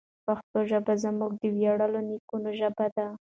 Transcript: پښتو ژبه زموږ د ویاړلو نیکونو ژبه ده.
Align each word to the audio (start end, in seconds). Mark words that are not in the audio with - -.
پښتو 0.25 0.57
ژبه 0.69 0.93
زموږ 1.03 1.31
د 1.41 1.43
ویاړلو 1.55 1.99
نیکونو 2.09 2.49
ژبه 2.59 2.85
ده. 2.95 3.05